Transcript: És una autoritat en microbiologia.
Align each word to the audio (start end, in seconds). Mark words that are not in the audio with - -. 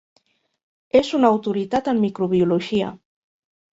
És 1.01 1.11
una 1.19 1.29
autoritat 1.33 1.91
en 1.93 2.03
microbiologia. 2.07 2.93